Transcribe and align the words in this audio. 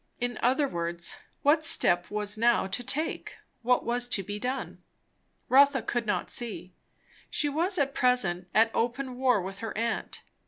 In 0.19 0.39
other 0.41 0.67
words, 0.67 1.17
what 1.43 1.63
step 1.63 2.09
was 2.09 2.35
now 2.35 2.65
to 2.65 2.83
take? 2.83 3.37
What 3.61 3.85
was 3.85 4.07
to 4.07 4.23
be 4.23 4.39
done? 4.39 4.81
Rotha 5.47 5.83
could 5.83 6.07
not 6.07 6.31
see. 6.31 6.73
She 7.29 7.47
was 7.49 7.77
at 7.77 7.93
present 7.93 8.47
at 8.51 8.71
open 8.73 9.15
war 9.15 9.43
with 9.43 9.59
her 9.59 9.77
aunt. 9.77 10.23